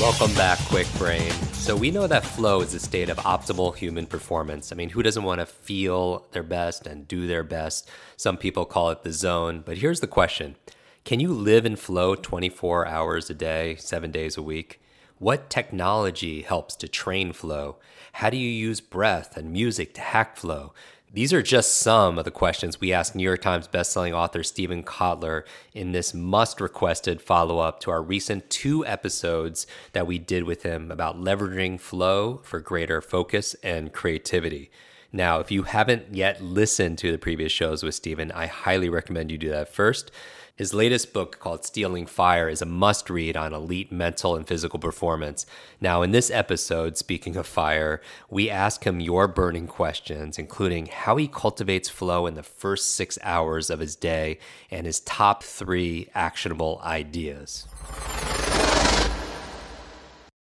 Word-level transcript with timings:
Welcome 0.00 0.34
back, 0.34 0.58
Kwik 0.58 0.92
Brain. 0.98 1.30
So, 1.52 1.76
we 1.76 1.92
know 1.92 2.08
that 2.08 2.24
flow 2.24 2.62
is 2.62 2.74
a 2.74 2.80
state 2.80 3.08
of 3.08 3.16
optimal 3.18 3.76
human 3.76 4.06
performance. 4.06 4.72
I 4.72 4.74
mean, 4.74 4.90
who 4.90 5.04
doesn't 5.04 5.22
want 5.22 5.38
to 5.38 5.46
feel 5.46 6.26
their 6.32 6.42
best 6.42 6.88
and 6.88 7.06
do 7.06 7.28
their 7.28 7.44
best? 7.44 7.88
Some 8.16 8.36
people 8.36 8.64
call 8.64 8.90
it 8.90 9.04
the 9.04 9.12
zone. 9.12 9.62
But 9.64 9.78
here's 9.78 10.00
the 10.00 10.08
question 10.08 10.56
Can 11.04 11.20
you 11.20 11.32
live 11.32 11.64
in 11.64 11.76
flow 11.76 12.16
24 12.16 12.88
hours 12.88 13.30
a 13.30 13.34
day, 13.34 13.76
seven 13.76 14.10
days 14.10 14.36
a 14.36 14.42
week? 14.42 14.80
What 15.18 15.48
technology 15.48 16.42
helps 16.42 16.74
to 16.76 16.88
train 16.88 17.32
flow? 17.32 17.76
How 18.14 18.30
do 18.30 18.36
you 18.36 18.50
use 18.50 18.80
breath 18.80 19.36
and 19.36 19.52
music 19.52 19.94
to 19.94 20.00
hack 20.00 20.36
flow? 20.36 20.74
These 21.14 21.32
are 21.32 21.42
just 21.42 21.76
some 21.76 22.18
of 22.18 22.24
the 22.24 22.32
questions 22.32 22.80
we 22.80 22.92
asked 22.92 23.14
New 23.14 23.22
York 23.22 23.40
Times 23.40 23.68
bestselling 23.68 24.12
author 24.12 24.42
Steven 24.42 24.82
Kotler 24.82 25.44
in 25.72 25.92
this 25.92 26.12
must 26.12 26.60
requested 26.60 27.22
follow 27.22 27.60
up 27.60 27.78
to 27.80 27.92
our 27.92 28.02
recent 28.02 28.50
two 28.50 28.84
episodes 28.84 29.64
that 29.92 30.08
we 30.08 30.18
did 30.18 30.42
with 30.42 30.64
him 30.64 30.90
about 30.90 31.20
leveraging 31.20 31.78
flow 31.78 32.40
for 32.42 32.58
greater 32.58 33.00
focus 33.00 33.54
and 33.62 33.92
creativity. 33.92 34.72
Now, 35.14 35.38
if 35.38 35.52
you 35.52 35.62
haven't 35.62 36.12
yet 36.12 36.42
listened 36.42 36.98
to 36.98 37.12
the 37.12 37.18
previous 37.18 37.52
shows 37.52 37.84
with 37.84 37.94
Steven, 37.94 38.32
I 38.32 38.46
highly 38.46 38.88
recommend 38.88 39.30
you 39.30 39.38
do 39.38 39.48
that 39.50 39.68
first. 39.68 40.10
His 40.56 40.74
latest 40.74 41.12
book, 41.12 41.38
called 41.38 41.64
Stealing 41.64 42.06
Fire, 42.06 42.48
is 42.48 42.60
a 42.60 42.66
must 42.66 43.08
read 43.08 43.36
on 43.36 43.54
elite 43.54 43.92
mental 43.92 44.34
and 44.34 44.44
physical 44.44 44.80
performance. 44.80 45.46
Now, 45.80 46.02
in 46.02 46.10
this 46.10 46.32
episode, 46.32 46.98
speaking 46.98 47.36
of 47.36 47.46
fire, 47.46 48.02
we 48.28 48.50
ask 48.50 48.82
him 48.82 48.98
your 48.98 49.28
burning 49.28 49.68
questions, 49.68 50.36
including 50.36 50.86
how 50.86 51.14
he 51.14 51.28
cultivates 51.28 51.88
flow 51.88 52.26
in 52.26 52.34
the 52.34 52.42
first 52.42 52.96
six 52.96 53.16
hours 53.22 53.70
of 53.70 53.78
his 53.78 53.94
day 53.94 54.40
and 54.68 54.84
his 54.84 54.98
top 54.98 55.44
three 55.44 56.08
actionable 56.16 56.80
ideas. 56.82 57.68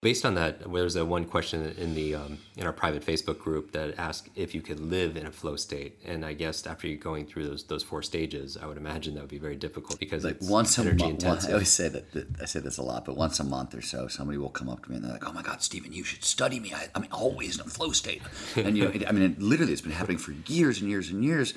Based 0.00 0.24
on 0.24 0.34
that, 0.34 0.72
there's 0.72 0.94
a 0.94 1.04
one 1.04 1.24
question 1.24 1.74
in 1.76 1.96
the 1.96 2.14
um, 2.14 2.38
in 2.56 2.64
our 2.64 2.72
private 2.72 3.04
Facebook 3.04 3.40
group 3.40 3.72
that 3.72 3.98
asked 3.98 4.28
if 4.36 4.54
you 4.54 4.60
could 4.60 4.78
live 4.78 5.16
in 5.16 5.26
a 5.26 5.32
flow 5.32 5.56
state, 5.56 5.98
and 6.04 6.24
I 6.24 6.34
guess 6.34 6.64
after 6.68 6.86
you're 6.86 6.98
going 6.98 7.26
through 7.26 7.48
those 7.48 7.64
those 7.64 7.82
four 7.82 8.04
stages, 8.04 8.56
I 8.56 8.66
would 8.66 8.76
imagine 8.76 9.14
that 9.14 9.22
would 9.22 9.28
be 9.28 9.38
very 9.38 9.56
difficult 9.56 9.98
because 9.98 10.24
like 10.24 10.36
once 10.40 10.78
a 10.78 10.84
month. 10.84 11.24
I 11.48 11.52
always 11.52 11.72
say 11.72 11.88
that, 11.88 12.12
that 12.12 12.28
I 12.40 12.44
say 12.44 12.60
this 12.60 12.78
a 12.78 12.82
lot, 12.84 13.06
but 13.06 13.16
once 13.16 13.40
a 13.40 13.44
month 13.44 13.74
or 13.74 13.82
so, 13.82 14.06
somebody 14.06 14.38
will 14.38 14.50
come 14.50 14.68
up 14.68 14.84
to 14.84 14.88
me 14.88 14.96
and 14.98 15.04
they're 15.04 15.14
like, 15.14 15.28
"Oh 15.28 15.32
my 15.32 15.42
God, 15.42 15.62
Steven, 15.62 15.92
you 15.92 16.04
should 16.04 16.22
study 16.22 16.60
me. 16.60 16.72
I, 16.72 16.86
I'm 16.94 17.08
always 17.10 17.58
in 17.58 17.66
a 17.66 17.68
flow 17.68 17.90
state." 17.90 18.22
And 18.54 18.78
you 18.78 18.84
know, 18.84 18.90
it, 18.90 19.04
I 19.08 19.10
mean, 19.10 19.24
it, 19.24 19.42
literally, 19.42 19.72
it's 19.72 19.82
been 19.82 19.90
happening 19.90 20.18
for 20.18 20.30
years 20.46 20.80
and 20.80 20.88
years 20.88 21.10
and 21.10 21.24
years. 21.24 21.54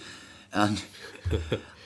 And 0.54 0.84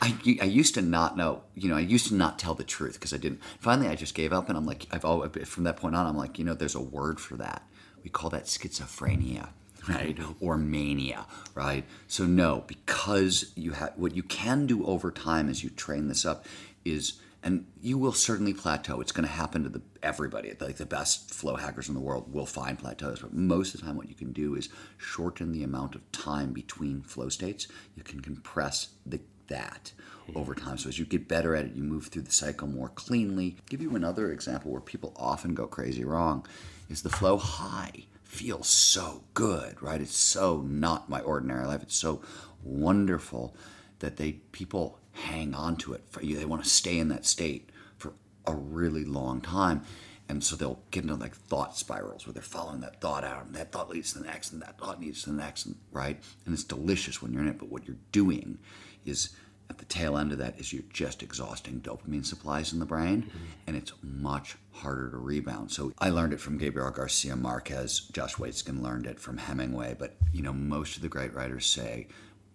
I, 0.02 0.16
I 0.42 0.46
used 0.46 0.74
to 0.76 0.82
not 0.82 1.18
know, 1.18 1.44
you 1.56 1.70
know, 1.70 1.78
I 1.78 1.82
used 1.82 2.08
to 2.08 2.16
not 2.16 2.40
tell 2.40 2.54
the 2.54 2.64
truth 2.64 2.94
because 2.94 3.14
I 3.14 3.18
didn't. 3.18 3.42
Finally, 3.60 3.88
I 3.88 3.96
just 3.96 4.16
gave 4.16 4.34
up, 4.34 4.50
and 4.50 4.58
I'm 4.58 4.66
like, 4.66 4.88
I've 4.92 5.06
always, 5.06 5.48
from 5.48 5.64
that 5.64 5.78
point 5.78 5.96
on, 5.96 6.06
I'm 6.06 6.18
like, 6.18 6.38
you 6.40 6.46
know, 6.46 6.54
there's 6.54 6.76
a 6.76 6.82
word 6.82 7.20
for 7.20 7.38
that. 7.38 7.64
We 8.04 8.10
call 8.10 8.30
that 8.32 8.46
schizophrenia, 8.46 9.50
right, 9.90 10.16
mm-hmm. 10.16 10.46
or 10.46 10.58
mania, 10.58 11.26
right. 11.54 11.86
So 12.08 12.26
no, 12.26 12.64
because 12.68 13.52
you 13.56 13.72
have 13.72 13.94
what 13.96 14.16
you 14.16 14.24
can 14.24 14.68
do 14.68 14.86
over 14.86 15.12
time 15.12 15.50
as 15.50 15.64
you 15.64 15.70
train 15.70 16.08
this 16.08 16.26
up 16.26 16.46
is, 16.84 17.20
and 17.46 17.68
you 17.80 17.98
will 18.00 18.12
certainly 18.12 18.54
plateau. 18.54 19.00
It's 19.00 19.12
going 19.12 19.28
to 19.28 19.34
happen 19.34 19.64
to 19.64 19.70
the 19.70 19.82
everybody. 20.02 20.52
Like 20.60 20.78
the 20.78 20.86
best 20.86 21.32
flow 21.32 21.56
hackers 21.56 21.88
in 21.88 21.94
the 21.94 22.02
world 22.02 22.34
will 22.34 22.48
find 22.48 22.78
plateaus, 22.78 23.20
but 23.20 23.34
most 23.34 23.76
of 23.76 23.80
the 23.80 23.86
time, 23.86 23.96
what 23.96 24.10
you 24.10 24.16
can 24.16 24.34
do 24.34 24.56
is 24.56 24.68
shorten 24.98 25.52
the 25.52 25.64
amount 25.64 25.96
of 25.96 26.12
time 26.12 26.52
between 26.52 27.04
flow 27.04 27.30
states. 27.30 27.68
You 27.96 28.04
can 28.04 28.20
compress 28.20 28.90
the 29.06 29.22
that 29.48 29.92
over 30.36 30.56
mm-hmm. 30.56 30.68
time. 30.68 30.78
So 30.80 30.90
as 30.90 30.98
you 30.98 31.06
get 31.06 31.28
better 31.28 31.56
at 31.56 31.66
it, 31.66 31.76
you 31.76 31.84
move 31.84 32.08
through 32.08 32.24
the 32.24 32.32
cycle 32.32 32.68
more 32.68 32.90
cleanly. 32.90 33.58
give 33.70 33.82
you 33.82 33.96
another 33.96 34.32
example 34.32 34.72
where 34.72 34.82
people 34.82 35.14
often 35.16 35.54
go 35.54 35.68
crazy 35.68 36.04
wrong 36.04 36.46
is 36.90 37.04
the 37.04 37.10
flow 37.10 37.38
high 37.38 38.06
feels 38.24 38.68
so 38.68 39.24
good, 39.36 39.82
right? 39.84 40.02
It's 40.02 40.18
so 40.18 40.62
not 40.62 41.10
my 41.10 41.22
ordinary 41.22 41.68
life. 41.68 41.84
It's 41.84 41.96
so 41.96 42.22
wonderful 42.64 43.56
that 44.00 44.18
they 44.18 44.34
people 44.52 45.00
hang 45.16 45.54
on 45.54 45.78
to 45.78 45.94
it 45.94 46.04
for 46.10 46.24
you. 46.24 46.38
They 46.38 46.46
want 46.46 46.64
to 46.64 46.70
stay 46.70 47.00
in 47.00 47.08
that 47.10 47.26
state 47.26 47.70
for 47.98 48.14
a 48.46 48.54
really 48.54 49.06
long 49.06 49.42
time. 49.42 49.82
And 50.28 50.44
so 50.44 50.56
they'll 50.56 50.82
get 50.92 51.04
into 51.04 51.16
like 51.16 51.36
thought 51.36 51.78
spirals 51.78 52.26
where 52.26 52.34
they're 52.34 52.42
following 52.42 52.82
that 52.82 53.00
thought 53.00 53.24
out, 53.24 53.46
and 53.46 53.56
that 53.56 53.72
thought 53.72 53.90
leads 53.90 54.14
to 54.14 54.20
the 54.20 54.26
next, 54.26 54.52
and 54.52 54.62
that 54.62 54.80
thought 54.80 55.00
leads 55.00 55.24
to 55.24 55.30
the 55.30 55.36
next, 55.36 55.68
and, 55.68 55.76
right? 55.92 56.20
And 56.46 56.54
it's 56.54 56.64
delicious 56.64 57.22
when 57.22 57.32
you're 57.32 57.44
in 57.44 57.48
it, 57.48 57.60
but 57.60 57.70
what 57.70 57.88
you're 57.88 57.98
doing 58.12 58.58
is 59.06 59.30
at 59.70 59.78
the 59.78 59.86
tail 59.86 60.18
end 60.18 60.32
of 60.32 60.38
that 60.38 60.60
is 60.60 60.74
you're 60.74 60.84
just 60.92 61.24
exhausting 61.24 61.80
dopamine 61.80 62.26
supplies 62.26 62.74
in 62.74 62.80
the 62.80 62.86
brain 62.86 63.24
mm-hmm. 63.24 63.46
and 63.68 63.76
it's 63.76 63.94
much 64.04 64.58
harder 64.72 65.10
to 65.10 65.18
rebound 65.18 65.72
so 65.72 65.92
i 66.00 66.10
learned 66.10 66.34
it 66.34 66.40
from 66.40 66.58
gabriel 66.58 66.92
garcia 66.92 67.36
marquez 67.36 68.02
josh 68.12 68.36
waitzkin 68.36 68.82
learned 68.82 69.08
it 69.08 69.20
from 69.20 69.38
hemingway 69.38 69.96
but 69.98 70.16
you 70.32 70.44
know 70.44 70.54
most 70.54 70.98
of 70.98 71.02
the 71.02 71.10
great 71.10 71.34
writers 71.34 71.66
say 71.66 72.08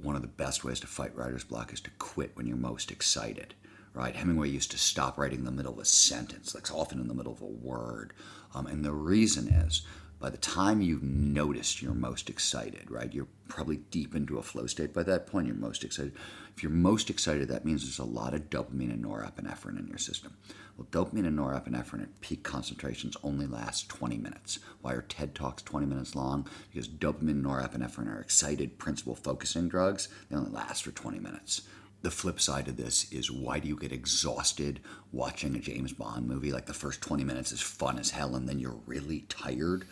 one 0.03 0.17
of 0.17 0.23
the 0.23 0.29
best 0.29 0.65
ways 0.65 0.81
to 0.81 0.87
fight 0.87 1.15
writer's 1.17 1.45
block 1.45 1.73
is 1.73 1.81
to 1.81 1.91
quit 1.99 2.33
when 2.35 2.47
you're 2.47 2.57
most 2.57 2.91
excited 2.91 3.55
right 3.93 4.17
hemingway 4.17 4.49
used 4.49 4.71
to 4.71 4.79
stop 4.79 5.19
writing 5.19 5.41
in 5.41 5.45
the 5.45 5.51
middle 5.51 5.73
of 5.73 5.79
a 5.79 5.85
sentence 5.85 6.55
like 6.55 6.73
often 6.73 7.01
in 7.01 7.09
the 7.09 7.15
middle 7.15 7.33
of 7.33 7.43
a 7.43 7.47
word 7.47 8.13
um, 8.55 8.67
and 8.67 8.85
the 8.85 8.93
reason 8.93 9.49
is 9.49 9.83
by 10.21 10.29
the 10.29 10.37
time 10.37 10.83
you've 10.83 11.03
noticed 11.03 11.81
you're 11.81 11.95
most 11.95 12.29
excited, 12.29 12.91
right? 12.91 13.13
You're 13.13 13.27
probably 13.49 13.79
deep 13.79 14.15
into 14.15 14.39
a 14.39 14.43
flow 14.43 14.67
state 14.67 14.93
by 14.93 15.03
that 15.05 15.27
point. 15.27 15.47
You're 15.47 15.57
most 15.57 15.83
excited. 15.83 16.15
If 16.55 16.63
you're 16.63 16.71
most 16.71 17.09
excited, 17.09 17.49
that 17.49 17.65
means 17.65 17.83
there's 17.83 17.99
a 17.99 18.05
lot 18.05 18.35
of 18.35 18.51
dopamine 18.51 18.93
and 18.93 19.03
norepinephrine 19.03 19.79
in 19.79 19.89
your 19.89 19.99
system. 19.99 20.37
Well, 20.81 21.05
dopamine 21.05 21.27
and 21.27 21.39
norepinephrine 21.39 22.05
at 22.05 22.21
peak 22.23 22.43
concentrations 22.43 23.15
only 23.23 23.47
last 23.47 23.91
20 23.91 24.17
minutes. 24.17 24.61
Why 24.81 24.95
are 24.95 25.03
TED 25.03 25.35
Talks 25.35 25.63
20 25.63 25.85
minutes 25.85 26.15
long? 26.15 26.49
Because 26.73 26.89
dopamine 26.89 27.33
and 27.33 27.45
norepinephrine 27.45 28.11
are 28.11 28.19
excited 28.19 28.79
principal 28.79 29.15
focusing 29.15 29.69
drugs. 29.69 30.09
They 30.31 30.37
only 30.37 30.51
last 30.51 30.85
for 30.85 30.91
20 30.91 31.19
minutes, 31.19 31.69
the 32.01 32.11
flip 32.11 32.41
side 32.41 32.67
of 32.67 32.79
this 32.79 33.13
is 33.13 33.31
why 33.31 33.59
do 33.59 33.69
you 33.69 33.77
get 33.77 33.93
exhausted 33.93 34.81
watching 35.13 35.55
a 35.55 35.59
James 35.59 35.93
Bond 35.93 36.27
movie? 36.27 36.51
Like 36.51 36.65
the 36.65 36.73
first 36.73 37.03
20 37.03 37.25
minutes 37.25 37.53
is 37.53 37.61
fun 37.61 37.99
as 37.99 38.11
hell 38.11 38.35
and 38.35 38.49
then 38.49 38.59
you're 38.59 38.81
really 38.87 39.27
tired. 39.29 39.87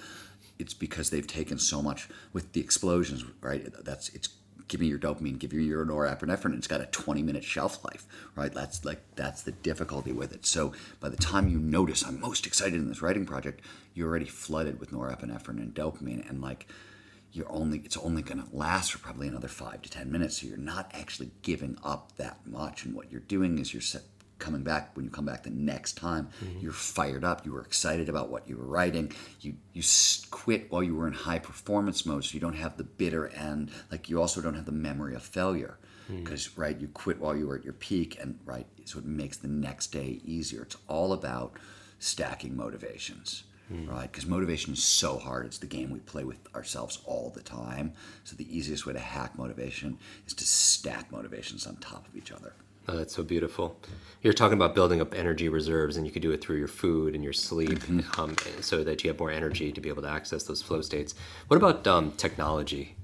It's 0.58 0.72
because 0.72 1.10
they've 1.10 1.26
taken 1.26 1.58
so 1.58 1.82
much 1.82 2.08
with 2.32 2.54
the 2.54 2.62
explosions, 2.62 3.26
right? 3.42 3.66
That's 3.84 4.08
it's 4.10 4.30
give 4.68 4.80
me 4.80 4.86
your 4.86 4.98
dopamine, 4.98 5.38
give 5.38 5.52
me 5.52 5.64
your 5.64 5.84
norepinephrine. 5.84 6.56
It's 6.56 6.66
got 6.66 6.80
a 6.80 6.86
20 6.86 7.22
minute 7.22 7.42
shelf 7.42 7.84
life, 7.84 8.06
right? 8.36 8.52
That's 8.52 8.84
like 8.84 9.00
that's 9.16 9.42
the 9.42 9.52
difficulty 9.52 10.12
with 10.12 10.32
it. 10.32 10.46
So 10.46 10.72
by 11.00 11.08
the 11.08 11.16
time 11.16 11.48
you 11.48 11.58
notice 11.58 12.04
I'm 12.04 12.20
most 12.20 12.46
excited 12.46 12.74
in 12.74 12.88
this 12.88 13.02
writing 13.02 13.26
project, 13.26 13.62
you're 13.94 14.08
already 14.08 14.26
flooded 14.26 14.78
with 14.78 14.92
norepinephrine 14.92 15.58
and 15.58 15.74
dopamine 15.74 16.28
and 16.28 16.40
like 16.40 16.68
you're 17.32 17.50
only 17.50 17.78
it's 17.84 17.96
only 17.96 18.22
going 18.22 18.42
to 18.42 18.56
last 18.56 18.92
for 18.92 18.98
probably 18.98 19.28
another 19.28 19.48
five 19.48 19.82
to 19.82 19.90
ten 19.90 20.10
minutes 20.10 20.40
so 20.40 20.46
you're 20.46 20.56
not 20.56 20.90
actually 20.94 21.30
giving 21.42 21.76
up 21.82 22.16
that 22.16 22.46
much 22.46 22.84
and 22.84 22.94
what 22.94 23.10
you're 23.10 23.20
doing 23.20 23.58
is 23.58 23.72
you're 23.72 23.82
set, 23.82 24.02
coming 24.38 24.62
back 24.62 24.96
when 24.96 25.04
you 25.04 25.10
come 25.10 25.24
back 25.24 25.42
the 25.42 25.50
next 25.50 25.94
time 25.94 26.28
mm-hmm. 26.42 26.60
you're 26.60 26.72
fired 26.72 27.24
up 27.24 27.44
you 27.44 27.52
were 27.52 27.62
excited 27.62 28.08
about 28.08 28.28
what 28.28 28.48
you 28.48 28.56
were 28.56 28.66
writing 28.66 29.12
you 29.40 29.54
you 29.72 29.82
quit 30.30 30.70
while 30.70 30.82
you 30.82 30.94
were 30.94 31.06
in 31.06 31.12
high 31.12 31.38
performance 31.38 32.06
mode 32.06 32.24
so 32.24 32.34
you 32.34 32.40
don't 32.40 32.54
have 32.54 32.76
the 32.76 32.84
bitter 32.84 33.28
end 33.28 33.70
like 33.90 34.08
you 34.08 34.20
also 34.20 34.40
don't 34.40 34.54
have 34.54 34.66
the 34.66 34.72
memory 34.72 35.14
of 35.14 35.22
failure 35.22 35.78
because 36.08 36.48
mm-hmm. 36.48 36.60
right 36.60 36.80
you 36.80 36.88
quit 36.88 37.20
while 37.20 37.36
you 37.36 37.46
were 37.46 37.56
at 37.56 37.64
your 37.64 37.74
peak 37.74 38.18
and 38.20 38.38
right 38.44 38.66
so 38.84 38.98
it 38.98 39.04
makes 39.04 39.36
the 39.36 39.48
next 39.48 39.88
day 39.88 40.20
easier 40.24 40.62
it's 40.62 40.76
all 40.88 41.12
about 41.12 41.52
stacking 41.98 42.56
motivations 42.56 43.44
mm. 43.72 43.88
right? 43.88 44.10
Because 44.10 44.26
motivation 44.26 44.72
is 44.72 44.82
so 44.82 45.18
hard. 45.18 45.46
It's 45.46 45.58
the 45.58 45.66
game 45.66 45.90
we 45.90 46.00
play 46.00 46.24
with 46.24 46.38
ourselves 46.54 47.00
all 47.04 47.30
the 47.34 47.42
time. 47.42 47.92
So 48.24 48.36
the 48.36 48.56
easiest 48.56 48.86
way 48.86 48.92
to 48.92 48.98
hack 48.98 49.36
motivation 49.38 49.98
is 50.26 50.34
to 50.34 50.46
stack 50.46 51.10
motivations 51.12 51.66
on 51.66 51.76
top 51.76 52.06
of 52.06 52.16
each 52.16 52.32
other. 52.32 52.54
Oh, 52.88 52.96
that's 52.96 53.14
so 53.14 53.22
beautiful. 53.22 53.76
You're 54.22 54.32
talking 54.32 54.56
about 54.56 54.74
building 54.74 55.02
up 55.02 55.14
energy 55.14 55.50
reserves, 55.50 55.98
and 55.98 56.06
you 56.06 56.12
can 56.12 56.22
do 56.22 56.30
it 56.32 56.40
through 56.40 56.56
your 56.56 56.68
food 56.68 57.14
and 57.14 57.22
your 57.22 57.34
sleep, 57.34 57.80
mm-hmm. 57.80 58.20
um, 58.20 58.34
so 58.62 58.82
that 58.82 59.04
you 59.04 59.10
have 59.10 59.18
more 59.18 59.30
energy 59.30 59.70
to 59.72 59.80
be 59.80 59.90
able 59.90 60.02
to 60.02 60.08
access 60.08 60.44
those 60.44 60.62
flow 60.62 60.80
states. 60.80 61.14
What 61.48 61.58
about 61.58 61.86
um, 61.86 62.12
technology? 62.12 62.96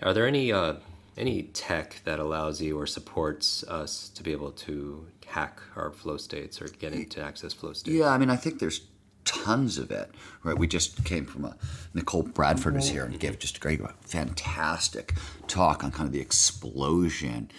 Are 0.00 0.14
there 0.14 0.28
any 0.28 0.52
uh, 0.52 0.74
any 1.16 1.42
tech 1.42 2.00
that 2.04 2.20
allows 2.20 2.62
you 2.62 2.78
or 2.78 2.86
supports 2.86 3.64
us 3.64 4.08
to 4.10 4.22
be 4.22 4.30
able 4.30 4.52
to 4.52 5.06
hack 5.26 5.60
our 5.76 5.90
flow 5.90 6.16
states 6.16 6.62
or 6.62 6.68
get 6.68 6.92
into 6.92 7.20
access 7.20 7.52
flow 7.52 7.72
states? 7.72 7.96
Yeah, 7.96 8.08
I 8.08 8.18
mean, 8.18 8.30
I 8.30 8.36
think 8.36 8.60
there's 8.60 8.82
tons 9.24 9.76
of 9.76 9.90
it. 9.90 10.10
Right, 10.44 10.56
we 10.56 10.68
just 10.68 11.04
came 11.04 11.26
from 11.26 11.44
a 11.44 11.56
Nichol 11.94 12.22
Bradford 12.22 12.74
was 12.74 12.88
here 12.88 13.04
and 13.04 13.18
gave 13.18 13.38
just 13.40 13.56
a 13.56 13.60
great, 13.60 13.80
fantastic 14.02 15.14
talk 15.48 15.82
on 15.82 15.90
kind 15.90 16.06
of 16.06 16.12
the 16.12 16.20
explosion 16.20 17.50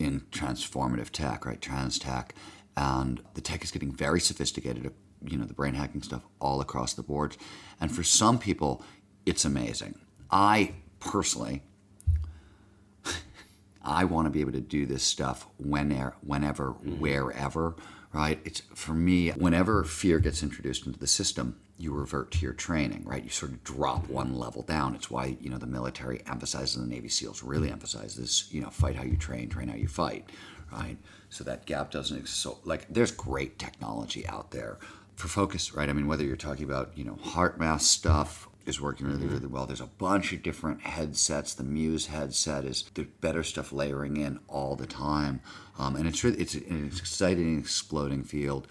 in 0.00 0.22
transformative 0.32 1.10
tech, 1.10 1.44
right, 1.44 1.60
trans 1.60 1.98
tech, 1.98 2.34
and 2.76 3.22
the 3.34 3.40
tech 3.40 3.62
is 3.62 3.70
getting 3.70 3.92
very 3.92 4.20
sophisticated. 4.20 4.92
You 5.22 5.36
know, 5.36 5.44
the 5.44 5.54
brain 5.54 5.74
hacking 5.74 6.02
stuff 6.02 6.26
all 6.40 6.60
across 6.60 6.94
the 6.94 7.02
board, 7.02 7.36
and 7.80 7.94
for 7.94 8.02
some 8.02 8.38
people, 8.38 8.82
it's 9.26 9.44
amazing. 9.44 10.00
I 10.30 10.72
personally 10.98 11.62
I 13.84 14.04
want 14.04 14.26
to 14.26 14.30
be 14.30 14.40
able 14.40 14.52
to 14.52 14.60
do 14.60 14.86
this 14.86 15.02
stuff 15.02 15.46
whenever, 15.58 16.14
whenever, 16.22 16.68
mm-hmm. 16.68 16.98
wherever, 16.98 17.76
right? 18.12 18.40
It's 18.44 18.60
for 18.74 18.92
me, 18.92 19.30
whenever 19.30 19.84
fear 19.84 20.18
gets 20.18 20.42
introduced 20.42 20.86
into 20.86 20.98
the 20.98 21.06
system, 21.06 21.60
you 21.78 21.92
revert 21.94 22.30
to 22.32 22.40
your 22.40 22.52
training, 22.52 23.04
right? 23.06 23.24
You 23.24 23.30
sort 23.30 23.52
of 23.52 23.64
drop 23.64 24.06
one 24.08 24.38
level 24.38 24.62
down. 24.62 24.94
It's 24.94 25.10
why, 25.10 25.38
you 25.40 25.48
know, 25.48 25.56
the 25.56 25.66
military 25.66 26.22
emphasizes, 26.26 26.76
the 26.76 26.86
Navy 26.86 27.08
SEALs 27.08 27.42
really 27.42 27.68
mm-hmm. 27.68 27.74
emphasize 27.74 28.16
this, 28.16 28.52
you 28.52 28.60
know, 28.60 28.68
fight 28.68 28.96
how 28.96 29.02
you 29.02 29.16
train, 29.16 29.48
train 29.48 29.68
how 29.68 29.76
you 29.76 29.88
fight, 29.88 30.28
right? 30.70 30.98
So 31.30 31.42
that 31.44 31.64
gap 31.64 31.90
doesn't 31.90 32.16
exist. 32.18 32.40
So, 32.40 32.58
like, 32.64 32.86
there's 32.90 33.12
great 33.12 33.58
technology 33.58 34.26
out 34.26 34.50
there 34.50 34.78
for 35.16 35.28
focus, 35.28 35.74
right? 35.74 35.88
I 35.88 35.94
mean, 35.94 36.06
whether 36.06 36.24
you're 36.24 36.36
talking 36.36 36.64
about, 36.64 36.92
you 36.98 37.04
know, 37.04 37.18
HeartMath 37.24 37.80
stuff 37.80 38.49
is 38.66 38.80
working 38.80 39.06
really, 39.06 39.26
really 39.26 39.46
well. 39.46 39.66
There's 39.66 39.80
a 39.80 39.86
bunch 39.86 40.32
of 40.32 40.42
different 40.42 40.82
headsets. 40.82 41.54
The 41.54 41.64
Muse 41.64 42.06
headset 42.06 42.64
is 42.64 42.84
the 42.94 43.04
better 43.20 43.42
stuff 43.42 43.72
layering 43.72 44.16
in 44.16 44.38
all 44.48 44.76
the 44.76 44.86
time, 44.86 45.40
um, 45.78 45.96
and 45.96 46.06
it's 46.06 46.22
really 46.22 46.38
it's 46.40 46.54
an 46.54 46.86
exciting, 46.86 47.58
exploding 47.58 48.22
field. 48.22 48.68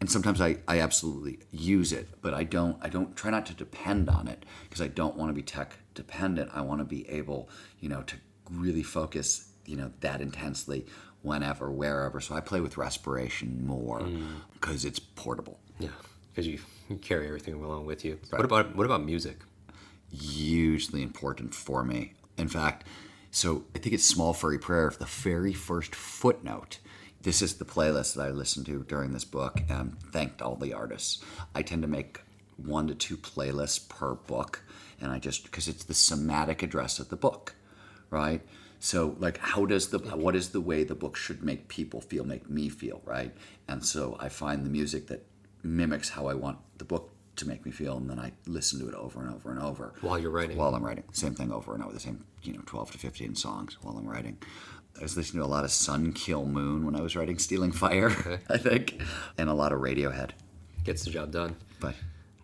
And 0.00 0.10
sometimes 0.10 0.40
I, 0.40 0.56
I 0.66 0.80
absolutely 0.80 1.40
use 1.50 1.92
it, 1.92 2.08
but 2.22 2.32
I 2.32 2.44
don't 2.44 2.78
I 2.80 2.88
don't 2.88 3.14
try 3.14 3.30
not 3.30 3.46
to 3.46 3.54
depend 3.54 4.08
on 4.08 4.28
it 4.28 4.46
because 4.64 4.80
I 4.80 4.88
don't 4.88 5.16
want 5.16 5.28
to 5.28 5.34
be 5.34 5.42
tech 5.42 5.74
dependent. 5.94 6.50
I 6.54 6.62
want 6.62 6.80
to 6.80 6.86
be 6.86 7.08
able, 7.08 7.50
you 7.80 7.88
know, 7.90 8.02
to 8.02 8.16
really 8.50 8.82
focus, 8.82 9.48
you 9.66 9.76
know, 9.76 9.92
that 10.00 10.20
intensely 10.20 10.86
whenever, 11.22 11.70
wherever. 11.70 12.20
So 12.20 12.34
I 12.34 12.40
play 12.40 12.60
with 12.60 12.78
respiration 12.78 13.66
more 13.66 14.08
because 14.54 14.84
it's 14.86 14.98
portable. 14.98 15.60
Yeah, 15.78 15.88
because 16.32 16.46
you, 16.46 16.60
you 16.90 16.96
carry 16.96 17.26
everything 17.26 17.54
along 17.54 17.86
with 17.86 18.04
you. 18.04 18.18
What 18.30 18.44
about 18.44 18.76
what 18.76 18.84
about 18.84 19.04
music? 19.04 19.38
hugely 20.12 21.02
important 21.02 21.54
for 21.54 21.84
me. 21.84 22.14
In 22.36 22.48
fact, 22.48 22.86
so 23.30 23.64
I 23.74 23.78
think 23.78 23.94
it's 23.94 24.04
Small 24.04 24.32
Furry 24.32 24.58
Prayer, 24.58 24.92
the 24.98 25.04
very 25.04 25.52
first 25.52 25.94
footnote. 25.94 26.78
This 27.22 27.42
is 27.42 27.54
the 27.54 27.64
playlist 27.64 28.14
that 28.14 28.26
I 28.26 28.30
listened 28.30 28.66
to 28.66 28.82
during 28.84 29.12
this 29.12 29.24
book 29.24 29.60
and 29.68 30.00
thanked 30.10 30.42
all 30.42 30.56
the 30.56 30.72
artists. 30.72 31.22
I 31.54 31.62
tend 31.62 31.82
to 31.82 31.88
make 31.88 32.22
one 32.56 32.88
to 32.88 32.94
two 32.94 33.16
playlists 33.16 33.88
per 33.88 34.14
book, 34.14 34.62
and 35.00 35.12
I 35.12 35.18
just 35.18 35.44
because 35.44 35.68
it's 35.68 35.84
the 35.84 35.94
somatic 35.94 36.62
address 36.62 36.98
of 36.98 37.08
the 37.08 37.16
book, 37.16 37.54
right? 38.10 38.40
So 38.80 39.16
like 39.18 39.36
how 39.38 39.66
does 39.66 39.88
the 39.88 39.98
what 39.98 40.34
is 40.34 40.50
the 40.50 40.60
way 40.60 40.82
the 40.82 40.94
book 40.94 41.14
should 41.14 41.42
make 41.42 41.68
people 41.68 42.00
feel, 42.00 42.24
make 42.24 42.48
me 42.48 42.68
feel, 42.70 43.02
right? 43.04 43.32
And 43.68 43.84
so 43.84 44.16
I 44.18 44.30
find 44.30 44.64
the 44.64 44.70
music 44.70 45.06
that 45.08 45.26
mimics 45.62 46.08
how 46.10 46.26
I 46.26 46.34
want 46.34 46.58
the 46.78 46.84
book 46.84 47.10
to 47.36 47.48
make 47.48 47.64
me 47.64 47.72
feel, 47.72 47.96
and 47.96 48.08
then 48.10 48.18
I 48.18 48.32
listen 48.46 48.80
to 48.80 48.88
it 48.88 48.94
over 48.94 49.20
and 49.20 49.34
over 49.34 49.50
and 49.50 49.60
over 49.60 49.94
While 50.00 50.18
you're 50.18 50.30
writing. 50.30 50.56
While 50.56 50.74
I'm 50.74 50.84
writing, 50.84 51.04
same 51.12 51.34
thing 51.34 51.52
over 51.52 51.74
and 51.74 51.82
over, 51.82 51.92
the 51.92 52.00
same 52.00 52.24
you 52.42 52.52
know, 52.52 52.60
12 52.66 52.92
to 52.92 52.98
15 52.98 53.34
songs 53.34 53.78
while 53.82 53.96
I'm 53.96 54.06
writing. 54.06 54.38
I 54.98 55.02
was 55.02 55.16
listening 55.16 55.40
to 55.40 55.46
a 55.46 55.48
lot 55.48 55.64
of 55.64 55.70
Sun 55.70 56.12
Kil 56.12 56.44
Moon 56.44 56.84
when 56.84 56.96
I 56.96 57.00
was 57.00 57.16
writing 57.16 57.38
Stealing 57.38 57.72
Fire, 57.72 58.40
I 58.50 58.58
think, 58.58 59.00
and 59.38 59.48
a 59.48 59.54
lot 59.54 59.72
of 59.72 59.80
Radiohead. 59.80 60.30
Gets 60.84 61.04
the 61.04 61.10
job 61.10 61.30
done. 61.30 61.56
But 61.78 61.94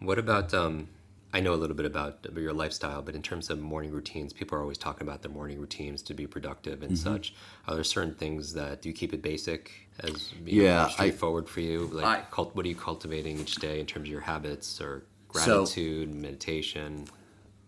What 0.00 0.18
about? 0.18 0.54
Um, 0.54 0.88
I 1.36 1.40
know 1.40 1.52
a 1.52 1.60
little 1.62 1.76
bit 1.76 1.84
about 1.84 2.26
your 2.34 2.54
lifestyle, 2.54 3.02
but 3.02 3.14
in 3.14 3.20
terms 3.20 3.50
of 3.50 3.58
morning 3.60 3.92
routines, 3.92 4.32
people 4.32 4.56
are 4.56 4.62
always 4.62 4.78
talking 4.78 5.06
about 5.06 5.20
their 5.20 5.30
morning 5.30 5.60
routines 5.60 6.00
to 6.04 6.14
be 6.14 6.26
productive 6.26 6.82
and 6.82 6.92
Mm-hmm. 6.92 7.12
such. 7.12 7.34
Are 7.68 7.74
there 7.74 7.84
certain 7.84 8.14
things 8.14 8.54
that 8.54 8.80
do 8.80 8.88
you 8.88 8.94
keep 8.94 9.12
it 9.12 9.20
basic 9.20 9.70
as 10.00 10.28
being 10.42 10.62
Yeah, 10.62 10.86
I- 10.86 10.90
straightforward 10.90 11.46
for 11.46 11.60
you? 11.60 11.90
Like, 11.92 12.06
I- 12.06 12.22
cult, 12.30 12.56
what 12.56 12.64
are 12.64 12.68
you 12.70 12.74
cultivating 12.74 13.38
each 13.38 13.56
day 13.56 13.80
in 13.80 13.84
terms 13.84 14.04
of 14.04 14.12
your 14.12 14.22
habits 14.22 14.80
or 14.80 15.04
So- 15.34 15.64
gratitude, 15.64 16.14
meditation, 16.14 17.04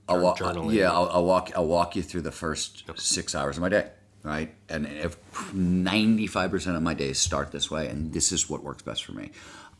I'll 0.08 0.20
walk, 0.20 0.38
journaling? 0.38 0.72
yeah, 0.72 0.90
I'll, 0.90 1.10
I'll 1.10 1.24
walk. 1.26 1.50
I'll 1.54 1.66
walk 1.66 1.94
you 1.94 2.02
through 2.02 2.22
the 2.22 2.32
first 2.32 2.84
six 2.96 3.34
hours 3.34 3.58
of 3.58 3.60
my 3.60 3.68
day, 3.68 3.90
right? 4.22 4.54
And 4.70 4.86
if 4.86 5.18
ninety-five 5.52 6.50
percent 6.50 6.74
of 6.76 6.82
my 6.82 6.94
days 6.94 7.18
start 7.18 7.52
this 7.52 7.70
way, 7.70 7.86
and 7.88 8.14
this 8.14 8.32
is 8.32 8.48
what 8.48 8.62
works 8.62 8.80
best 8.82 9.04
for 9.04 9.12
me. 9.12 9.30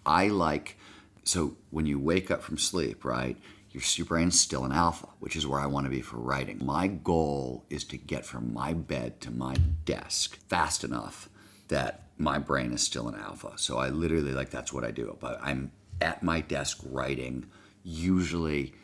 I 0.04 0.28
like 0.28 0.76
so 1.24 1.56
when 1.70 1.86
you 1.86 1.98
wake 1.98 2.30
up 2.30 2.42
from 2.42 2.58
sleep, 2.58 3.06
right? 3.06 3.38
Your, 3.78 3.84
your 3.94 4.06
brain's 4.06 4.40
still 4.40 4.64
in 4.64 4.72
alpha, 4.72 5.06
which 5.20 5.36
is 5.36 5.46
where 5.46 5.60
I 5.60 5.66
want 5.66 5.86
to 5.86 5.90
be 5.90 6.00
for 6.00 6.16
writing. 6.16 6.60
My 6.64 6.88
goal 6.88 7.64
is 7.70 7.84
to 7.84 7.96
get 7.96 8.24
from 8.24 8.52
my 8.52 8.72
bed 8.72 9.20
to 9.22 9.30
my 9.30 9.54
desk 9.84 10.36
fast 10.48 10.82
enough 10.82 11.28
that 11.68 12.08
my 12.16 12.38
brain 12.38 12.72
is 12.72 12.82
still 12.82 13.08
in 13.08 13.14
alpha. 13.14 13.52
So 13.56 13.78
I 13.78 13.90
literally 13.90 14.32
like 14.32 14.50
that's 14.50 14.72
what 14.72 14.84
I 14.84 14.90
do. 14.90 15.16
But 15.20 15.38
I'm 15.40 15.70
at 16.00 16.22
my 16.22 16.40
desk 16.40 16.80
writing. 16.90 17.46
Usually, 17.84 18.74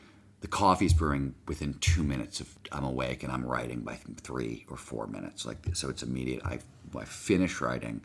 the 0.41 0.47
coffee's 0.47 0.93
brewing 0.93 1.35
within 1.49 1.75
two 1.75 2.05
minutes 2.05 2.41
of 2.41 2.55
I'm 2.71 2.85
awake, 2.85 3.25
and 3.25 3.33
I'm 3.33 3.45
writing 3.45 3.81
by 3.81 3.99
three 4.23 4.65
or 4.71 4.77
four 4.77 5.07
minutes. 5.09 5.45
Like 5.45 5.59
so, 5.73 5.89
it's 5.89 6.03
immediate. 6.05 6.45
I 6.45 6.61
I 6.97 7.05
finish 7.05 7.61
writing, 7.61 8.03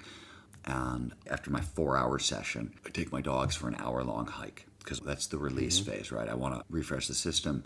and 0.66 1.14
after 1.30 1.52
my 1.52 1.62
four-hour 1.62 2.18
session, 2.18 2.74
I 2.84 2.90
take 2.90 3.12
my 3.12 3.22
dogs 3.22 3.56
for 3.56 3.68
an 3.68 3.76
hour-long 3.78 4.26
hike 4.26 4.66
because 4.90 5.06
that's 5.06 5.28
the 5.28 5.38
release 5.38 5.78
phase, 5.78 6.12
right? 6.12 6.28
I 6.28 6.34
want 6.34 6.56
to 6.56 6.66
refresh 6.70 7.08
the 7.08 7.14
system. 7.14 7.64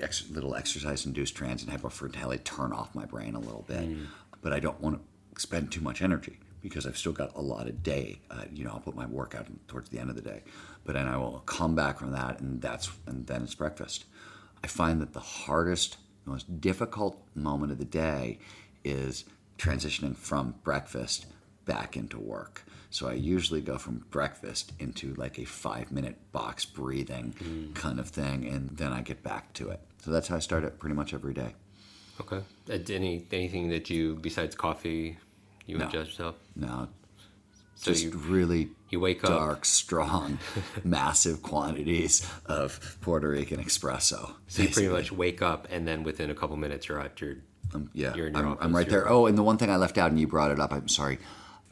Ex- 0.00 0.28
little 0.28 0.56
exercise-induced 0.56 1.36
transient 1.36 1.70
hypofrontality 1.72 2.42
turn 2.42 2.72
off 2.72 2.92
my 2.92 3.04
brain 3.04 3.36
a 3.36 3.38
little 3.38 3.64
bit, 3.68 3.84
but 4.42 4.52
I 4.52 4.58
don't 4.58 4.80
want 4.80 5.00
to 5.00 5.40
spend 5.40 5.70
too 5.70 5.80
much 5.80 6.02
energy 6.02 6.40
because 6.60 6.86
I've 6.86 6.98
still 6.98 7.12
got 7.12 7.36
a 7.36 7.40
lot 7.40 7.68
of 7.68 7.84
day. 7.84 8.18
Uh, 8.28 8.46
you 8.52 8.64
know, 8.64 8.70
I'll 8.70 8.80
put 8.80 8.96
my 8.96 9.06
workout 9.06 9.46
in 9.46 9.60
towards 9.68 9.90
the 9.90 10.00
end 10.00 10.10
of 10.10 10.16
the 10.16 10.22
day, 10.22 10.42
but 10.84 10.94
then 10.94 11.06
I 11.06 11.16
will 11.16 11.44
come 11.46 11.76
back 11.76 12.00
from 12.00 12.10
that, 12.10 12.40
and 12.40 12.60
that's 12.60 12.90
and 13.06 13.24
then 13.28 13.42
it's 13.44 13.54
breakfast. 13.54 14.04
I 14.64 14.66
find 14.66 15.00
that 15.00 15.12
the 15.12 15.20
hardest, 15.20 15.98
most 16.24 16.60
difficult 16.60 17.22
moment 17.36 17.70
of 17.70 17.78
the 17.78 17.84
day 17.84 18.40
is 18.82 19.24
transitioning 19.58 20.16
from 20.16 20.56
breakfast 20.64 21.26
back 21.64 21.96
into 21.96 22.18
work. 22.18 22.64
So 22.90 23.08
I 23.08 23.14
usually 23.14 23.60
go 23.60 23.76
from 23.78 24.04
breakfast 24.10 24.72
into 24.78 25.14
like 25.14 25.38
a 25.38 25.44
five 25.44 25.90
minute 25.90 26.16
box 26.32 26.64
breathing 26.64 27.72
kind 27.74 27.98
of 27.98 28.08
thing, 28.08 28.46
and 28.46 28.70
then 28.76 28.92
I 28.92 29.00
get 29.02 29.22
back 29.22 29.52
to 29.54 29.70
it. 29.70 29.80
So 30.04 30.10
that's 30.10 30.28
how 30.28 30.36
I 30.36 30.40
start 30.40 30.64
it 30.64 30.78
pretty 30.78 30.94
much 30.94 31.12
every 31.14 31.34
day. 31.34 31.54
Okay. 32.20 32.36
Uh, 32.70 32.78
Any 32.92 33.26
anything 33.32 33.70
that 33.70 33.90
you 33.90 34.16
besides 34.20 34.54
coffee 34.54 35.18
you 35.66 35.78
No. 35.78 35.86
ingest 35.86 36.06
yourself? 36.06 36.36
No. 36.54 36.88
So 37.76 37.90
just 37.90 38.04
you 38.04 38.10
really 38.12 38.68
you 38.90 39.00
wake 39.00 39.24
up- 39.24 39.30
dark, 39.30 39.64
strong, 39.64 40.38
massive 40.84 41.42
quantities 41.42 42.24
of 42.46 42.96
Puerto 43.00 43.28
Rican 43.28 43.62
espresso. 43.64 44.34
so 44.46 44.62
you 44.62 44.68
pretty 44.68 44.88
much 44.88 45.10
wake 45.10 45.42
up 45.42 45.66
and 45.70 45.88
then 45.88 46.04
within 46.04 46.30
a 46.30 46.34
couple 46.34 46.56
minutes 46.56 46.88
you're 46.88 47.00
at 47.00 47.20
your 47.20 47.38
Um, 47.74 47.90
yeah, 47.92 48.14
You're 48.14 48.28
in 48.28 48.34
your 48.34 48.42
I'm, 48.44 48.52
office, 48.52 48.64
I'm 48.64 48.76
right 48.76 48.88
there. 48.88 49.08
Oh, 49.10 49.26
and 49.26 49.36
the 49.36 49.42
one 49.42 49.56
thing 49.56 49.68
I 49.70 49.76
left 49.76 49.98
out, 49.98 50.10
and 50.12 50.20
you 50.20 50.28
brought 50.28 50.52
it 50.52 50.60
up, 50.60 50.72
I'm 50.72 50.86
sorry. 50.86 51.18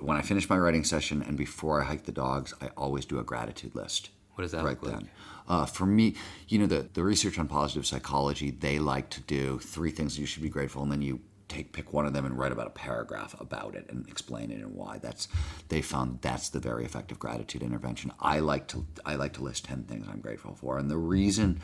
When 0.02 0.16
I 0.16 0.22
finish 0.22 0.50
my 0.50 0.58
writing 0.58 0.82
session 0.82 1.22
and 1.22 1.36
before 1.36 1.80
I 1.80 1.84
hike 1.84 2.04
the 2.04 2.12
dogs, 2.12 2.52
I 2.60 2.70
always 2.76 3.04
do 3.04 3.20
a 3.20 3.22
gratitude 3.22 3.74
list. 3.76 4.10
What 4.34 4.42
does 4.42 4.50
that 4.52 4.64
right 4.64 4.82
look 4.82 4.92
like? 4.92 5.00
then. 5.00 5.10
Uh, 5.46 5.66
for 5.66 5.86
me, 5.86 6.16
you 6.48 6.58
know, 6.58 6.66
the, 6.66 6.88
the 6.92 7.04
research 7.04 7.38
on 7.38 7.46
positive 7.46 7.86
psychology, 7.86 8.50
they 8.50 8.78
like 8.78 9.10
to 9.10 9.20
do 9.20 9.60
three 9.60 9.90
things 9.90 10.18
you 10.18 10.26
should 10.26 10.42
be 10.42 10.48
grateful, 10.48 10.82
and 10.82 10.90
then 10.90 11.02
you 11.02 11.20
take 11.48 11.72
pick 11.72 11.92
one 11.92 12.06
of 12.06 12.14
them 12.14 12.24
and 12.24 12.38
write 12.38 12.50
about 12.50 12.66
a 12.66 12.70
paragraph 12.70 13.38
about 13.38 13.74
it 13.74 13.86
and 13.90 14.08
explain 14.08 14.50
it 14.50 14.60
and 14.60 14.74
why. 14.74 14.98
That's 14.98 15.28
they 15.68 15.82
found 15.82 16.20
that's 16.22 16.48
the 16.48 16.60
very 16.60 16.84
effective 16.84 17.18
gratitude 17.18 17.62
intervention. 17.62 18.12
I 18.18 18.40
like 18.40 18.66
to 18.68 18.86
I 19.04 19.16
like 19.16 19.34
to 19.34 19.42
list 19.42 19.66
ten 19.66 19.84
things 19.84 20.06
I'm 20.10 20.20
grateful 20.20 20.54
for, 20.54 20.78
and 20.78 20.90
the 20.90 20.96
reason 20.98 21.60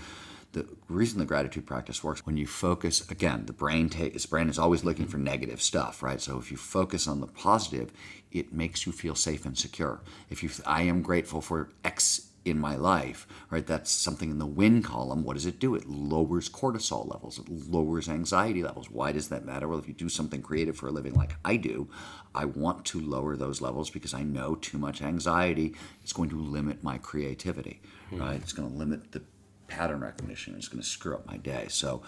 the 0.58 0.94
reason 0.94 1.18
the 1.18 1.24
gratitude 1.24 1.66
practice 1.66 2.02
works 2.02 2.26
when 2.26 2.36
you 2.36 2.46
focus 2.46 3.08
again 3.10 3.46
the 3.46 3.52
brain 3.52 3.88
ta- 3.88 4.04
its 4.04 4.26
brain 4.26 4.48
is 4.48 4.58
always 4.58 4.84
looking 4.84 5.06
for 5.06 5.18
negative 5.18 5.62
stuff 5.62 6.02
right? 6.02 6.20
So 6.20 6.38
if 6.38 6.50
you 6.50 6.56
focus 6.56 7.06
on 7.06 7.20
the 7.20 7.26
positive 7.26 7.92
it 8.30 8.52
makes 8.52 8.86
you 8.86 8.92
feel 8.92 9.14
safe 9.14 9.46
and 9.46 9.56
secure. 9.56 10.02
If 10.30 10.42
you 10.42 10.50
i 10.66 10.82
am 10.82 11.02
grateful 11.02 11.40
for 11.40 11.70
x 11.84 12.24
in 12.44 12.58
my 12.58 12.76
life 12.76 13.26
right 13.50 13.66
that's 13.66 13.90
something 13.90 14.30
in 14.30 14.38
the 14.38 14.46
win 14.46 14.82
column 14.82 15.22
what 15.22 15.34
does 15.34 15.46
it 15.46 15.60
do? 15.60 15.74
It 15.74 15.88
lowers 15.88 16.48
cortisol 16.48 17.10
levels 17.10 17.38
it 17.38 17.48
lowers 17.48 18.08
anxiety 18.08 18.62
levels. 18.62 18.90
Why 18.90 19.12
does 19.12 19.28
that 19.28 19.44
matter? 19.44 19.68
Well 19.68 19.78
if 19.78 19.86
you 19.86 19.94
do 19.94 20.08
something 20.08 20.42
creative 20.42 20.76
for 20.76 20.88
a 20.88 20.92
living 20.92 21.14
like 21.14 21.34
i 21.44 21.56
do 21.56 21.88
i 22.34 22.44
want 22.44 22.84
to 22.86 23.00
lower 23.00 23.36
those 23.36 23.60
levels 23.60 23.90
because 23.90 24.14
i 24.14 24.22
know 24.22 24.54
too 24.54 24.78
much 24.78 25.02
anxiety 25.02 25.74
is 26.04 26.12
going 26.12 26.30
to 26.30 26.40
limit 26.40 26.82
my 26.82 26.98
creativity 26.98 27.80
hmm. 28.10 28.20
right? 28.20 28.40
It's 28.40 28.52
going 28.52 28.70
to 28.70 28.76
limit 28.76 29.12
the 29.12 29.22
pattern 29.68 30.00
recognition 30.00 30.54
is 30.56 30.68
going 30.68 30.82
to 30.82 30.88
screw 30.88 31.14
up 31.14 31.26
my 31.26 31.36
day. 31.36 31.66
So 31.68 32.02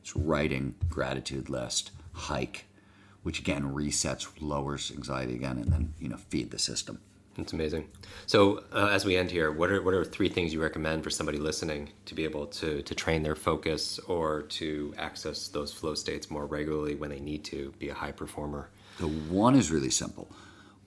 it's 0.00 0.14
writing, 0.14 0.76
gratitude 0.88 1.48
list, 1.50 1.90
hike, 2.12 2.66
which 3.22 3.40
again 3.40 3.74
resets, 3.74 4.28
lowers 4.40 4.92
anxiety 4.94 5.34
again, 5.34 5.58
and 5.58 5.72
then 5.72 5.94
you 5.98 6.08
know 6.08 6.16
feed 6.16 6.52
the 6.52 6.58
system. 6.58 7.00
It's 7.38 7.52
amazing. 7.52 7.88
So, 8.24 8.64
uh, 8.72 8.88
as 8.92 9.04
we 9.04 9.16
end 9.16 9.30
here, 9.30 9.52
what 9.52 9.70
are 9.70 9.82
what 9.82 9.92
are 9.92 10.04
three 10.04 10.28
things 10.28 10.54
you 10.54 10.62
recommend 10.62 11.04
for 11.04 11.10
somebody 11.10 11.38
listening 11.38 11.90
to 12.06 12.14
be 12.14 12.24
able 12.24 12.46
to 12.46 12.82
to 12.82 12.94
train 12.94 13.22
their 13.22 13.34
focus 13.34 13.98
or 14.06 14.42
to 14.42 14.94
access 14.96 15.48
those 15.48 15.72
flow 15.72 15.94
states 15.94 16.30
more 16.30 16.46
regularly 16.46 16.94
when 16.94 17.10
they 17.10 17.20
need 17.20 17.44
to 17.44 17.74
be 17.78 17.88
a 17.88 17.94
high 17.94 18.12
performer? 18.12 18.70
The 18.98 19.08
one 19.08 19.54
is 19.54 19.70
really 19.70 19.90
simple. 19.90 20.28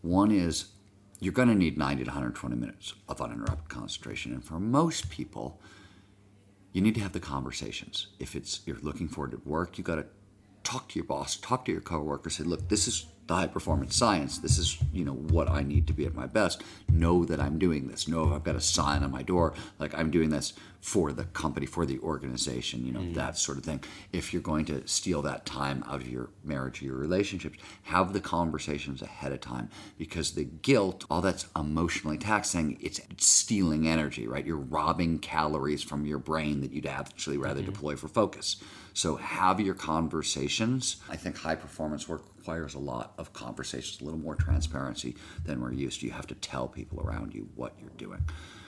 One 0.01 0.31
is 0.31 0.69
you're 1.19 1.33
going 1.33 1.49
to 1.49 1.55
need 1.55 1.77
90 1.77 2.05
to 2.05 2.09
120 2.09 2.55
minutes 2.55 2.93
of 3.07 3.21
uninterrupted 3.21 3.69
concentration, 3.69 4.31
and 4.33 4.43
for 4.43 4.59
most 4.59 5.09
people, 5.09 5.59
you 6.71 6.81
need 6.81 6.95
to 6.95 7.01
have 7.01 7.13
the 7.13 7.19
conversations. 7.19 8.07
If 8.19 8.35
it's 8.35 8.61
you're 8.65 8.77
looking 8.81 9.07
forward 9.07 9.31
to 9.31 9.41
work, 9.49 9.77
you 9.77 9.83
got 9.83 9.95
to 9.95 10.05
talk 10.63 10.89
to 10.89 10.99
your 10.99 11.05
boss, 11.05 11.35
talk 11.37 11.65
to 11.65 11.71
your 11.71 11.81
coworker, 11.81 12.29
say, 12.29 12.43
look, 12.43 12.69
this 12.69 12.87
is 12.87 13.07
the 13.29 13.35
high 13.35 13.47
performance 13.47 13.95
science. 13.95 14.39
This 14.39 14.57
is, 14.57 14.77
you 14.91 15.05
know, 15.05 15.13
what 15.13 15.49
I 15.49 15.61
need 15.61 15.85
to 15.87 15.93
be 15.93 16.05
at 16.05 16.15
my 16.15 16.25
best. 16.25 16.63
Know 16.91 17.23
that 17.25 17.39
I'm 17.39 17.59
doing 17.59 17.87
this. 17.87 18.07
Know 18.07 18.27
if 18.27 18.33
I've 18.33 18.43
got 18.43 18.55
a 18.55 18.61
sign 18.61 19.03
on 19.03 19.11
my 19.11 19.21
door, 19.21 19.53
like 19.77 19.93
I'm 19.93 20.09
doing 20.09 20.31
this 20.31 20.53
for 20.81 21.11
the 21.11 21.25
company, 21.25 21.67
for 21.67 21.85
the 21.85 21.99
organization, 21.99 22.85
you 22.85 22.91
know, 22.91 23.01
mm. 23.01 23.13
that 23.13 23.37
sort 23.37 23.59
of 23.59 23.63
thing. 23.63 23.83
If 24.11 24.33
you're 24.33 24.41
going 24.41 24.65
to 24.65 24.87
steal 24.87 25.21
that 25.23 25.45
time 25.45 25.83
out 25.87 26.01
of 26.01 26.09
your 26.09 26.31
marriage 26.43 26.81
or 26.81 26.85
your 26.85 26.95
relationships, 26.95 27.59
have 27.83 28.13
the 28.13 28.19
conversations 28.19 29.03
ahead 29.03 29.31
of 29.31 29.41
time 29.41 29.69
because 29.99 30.31
the 30.31 30.45
guilt, 30.45 31.05
all 31.09 31.21
that's 31.21 31.45
emotionally 31.55 32.17
taxing, 32.17 32.79
it's 32.81 32.99
stealing 33.17 33.87
energy, 33.87 34.27
right? 34.27 34.45
You're 34.45 34.57
robbing 34.57 35.19
calories 35.19 35.83
from 35.83 36.05
your 36.05 36.19
brain 36.19 36.61
that 36.61 36.71
you'd 36.71 36.87
actually 36.87 37.37
rather 37.37 37.61
mm-hmm. 37.61 37.71
deploy 37.71 37.95
for 37.95 38.07
focus. 38.07 38.55
So 38.93 39.17
have 39.17 39.59
your 39.59 39.75
conversations. 39.75 40.97
I 41.09 41.15
think 41.15 41.37
high 41.37 41.55
performance 41.55 42.07
work 42.07 42.23
requires 42.39 42.73
a 42.73 42.79
lot 42.79 43.13
of 43.17 43.33
conversations, 43.33 44.01
a 44.01 44.05
little 44.05 44.19
more 44.19 44.35
transparency 44.35 45.15
than 45.45 45.61
we're 45.61 45.73
used 45.73 45.99
to. 45.99 46.05
You 46.05 46.13
have 46.13 46.27
to 46.27 46.35
tell 46.35 46.67
people 46.67 47.01
around 47.01 47.33
you 47.33 47.49
what 47.55 47.73
you're 47.79 47.89
doing. 47.97 48.23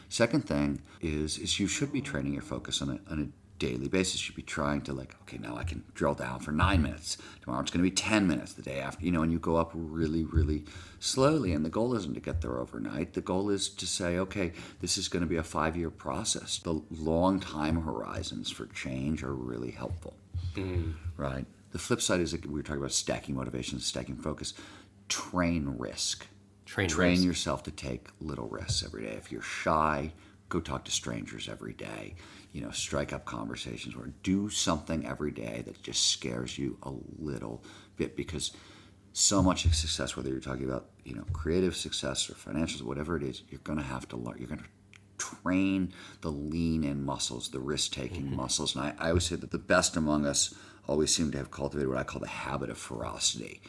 Second 0.10 0.46
thing 0.46 0.82
is 1.00 1.38
is 1.38 1.60
you 1.60 1.68
should 1.68 1.94
be 1.94 2.02
training 2.02 2.34
your 2.34 2.42
focus 2.42 2.82
on 2.82 2.90
a, 2.90 3.12
on 3.12 3.22
a 3.22 3.28
daily 3.66 3.88
basis. 3.88 4.16
You 4.16 4.26
should 4.26 4.36
be 4.36 4.42
trying 4.42 4.82
to 4.82 4.94
like, 4.94 5.16
okay, 5.22 5.38
now 5.38 5.56
I 5.56 5.64
can 5.64 5.84
drill 5.94 6.16
down 6.16 6.40
for 6.40 6.52
nine 6.52 6.82
minutes. 6.82 7.18
Tomorrow 7.42 7.62
it's 7.62 7.72
going 7.72 7.86
to 7.86 7.90
be 7.90 7.96
10 7.96 8.28
minutes 8.28 8.54
the 8.54 8.64
day 8.64 8.80
after, 8.80 9.06
you 9.06 9.12
know, 9.12 9.22
and 9.22 9.32
you 9.32 9.40
go 9.40 9.56
up 9.56 9.72
really, 9.74 10.24
really 10.24 10.66
slowly. 11.00 11.54
And 11.54 11.64
the 11.64 11.70
goal 11.70 11.94
isn't 11.94 12.16
to 12.16 12.20
get 12.20 12.42
there 12.42 12.58
overnight. 12.58 13.14
The 13.14 13.22
goal 13.22 13.52
is 13.52 13.70
to 13.70 13.86
say, 13.86 14.18
okay, 14.18 14.52
this 14.80 14.98
is 14.98 15.08
going 15.08 15.22
to 15.22 15.30
be 15.30 15.38
a 15.38 15.44
five 15.44 15.78
year 15.78 15.92
process. 15.92 16.60
The 16.60 16.82
long 16.90 17.40
time 17.40 17.84
horizons 17.84 18.50
for 18.50 18.66
change 18.66 19.24
are 19.24 19.34
really 19.34 19.72
helpful, 19.72 20.16
mm. 20.56 20.94
right? 21.16 21.46
The 21.72 21.80
flip 21.80 22.02
side 22.02 22.20
is 22.20 22.34
we 22.34 22.50
were 22.50 22.64
talking 22.64 22.82
about 22.82 22.92
stacking 22.92 23.36
motivation, 23.36 23.80
stacking 23.80 24.18
focus. 24.18 24.54
Train 25.10 25.76
risk. 25.78 26.28
Train, 26.66 26.90
Train 26.90 27.12
risk. 27.12 27.24
yourself 27.24 27.64
to 27.64 27.72
take 27.72 28.08
little 28.20 28.48
risks 28.48 28.84
every 28.84 29.04
day. 29.04 29.12
If 29.12 29.32
you're 29.32 29.42
shy, 29.42 30.14
go 30.50 30.60
talk 30.60 30.86
to 30.86 30.92
strangers 30.92 31.50
every 31.50 31.74
day. 31.74 32.16
You 32.52 32.62
know, 32.62 32.72
strike 32.72 33.14
up 33.14 33.26
conversations 33.26 33.96
or 33.96 34.12
do 34.24 34.50
something 34.50 35.06
every 35.06 35.32
day 35.32 35.64
that 35.66 35.82
just 35.82 36.08
scares 36.10 36.58
you 36.58 36.78
a 36.84 36.92
little 37.18 37.64
bit 37.96 38.16
because 38.16 38.52
so 39.14 39.42
much 39.42 39.66
of 39.66 39.76
success, 39.76 40.16
whether 40.16 40.30
you're 40.30 40.40
talking 40.40 40.66
about 40.66 40.90
you 41.04 41.16
know 41.16 41.24
creative 41.34 41.76
success 41.76 42.30
or 42.30 42.34
financials, 42.34 42.82
whatever 42.82 43.16
it 43.18 43.24
is, 43.24 43.44
you're 43.50 43.62
going 43.64 43.80
to 43.80 43.86
have 43.86 44.08
to 44.10 44.18
learn. 44.18 44.38
You're 44.38 44.48
going 44.48 44.60
to 44.60 44.66
train 45.22 45.94
the 46.22 46.32
lean 46.32 46.84
in 46.84 47.04
muscles, 47.04 47.50
the 47.50 47.60
risk 47.60 47.94
taking 47.94 48.26
mm-hmm. 48.26 48.38
muscles. 48.38 48.76
And 48.76 48.86
I, 48.86 48.94
I 48.98 49.10
always 49.10 49.26
say 49.26 49.36
that 49.36 49.52
the 49.52 49.58
best 49.58 49.96
among 49.96 50.26
us 50.26 50.54
always 50.88 51.14
seem 51.14 51.32
to 51.32 51.38
have 51.38 51.52
cultivated 51.52 51.90
what 51.90 51.98
I 51.98 52.04
call 52.04 52.22
the 52.22 52.28
habit 52.28 52.70
of 52.70 52.78
ferocity. 52.78 53.62